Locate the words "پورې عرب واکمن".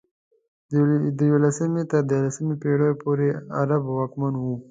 3.03-4.33